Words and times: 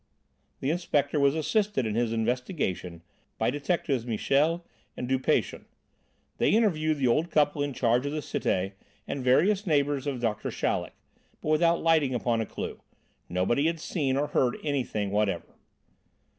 The 0.61 0.71
inspector 0.71 1.19
was 1.19 1.35
assisted 1.35 1.85
in 1.85 1.93
his 1.93 2.11
investigation 2.11 3.03
by 3.37 3.51
detectives 3.51 4.03
Michel 4.03 4.65
and 4.97 5.07
Dupation. 5.07 5.65
They 6.39 6.49
interviewed 6.49 6.97
the 6.97 7.05
old 7.05 7.29
couple 7.29 7.61
in 7.61 7.71
charge 7.73 8.07
of 8.07 8.11
the 8.11 8.21
Cité 8.21 8.71
and 9.07 9.23
various 9.23 9.67
neighbours 9.67 10.07
of 10.07 10.19
Doctor 10.19 10.49
Chaleck, 10.49 10.93
but 11.39 11.49
without 11.49 11.83
lighting 11.83 12.15
upon 12.15 12.41
a 12.41 12.47
clue. 12.47 12.81
Nobody 13.29 13.67
had 13.67 13.79
seen 13.79 14.17
or 14.17 14.25
heard 14.29 14.57
anything 14.63 15.11
whatever. 15.11 15.53